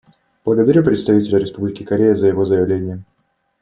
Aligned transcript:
Благодарю 0.43 0.83
представителя 0.83 1.37
Республики 1.37 1.83
Корея 1.83 2.15
за 2.15 2.25
его 2.25 2.43
заявление. 2.43 3.03